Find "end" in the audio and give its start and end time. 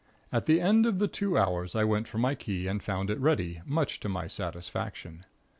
0.59-0.87